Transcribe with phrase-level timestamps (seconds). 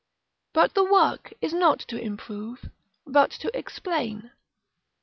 [0.53, 2.71] But the work is not to improve,
[3.05, 4.31] but to explain.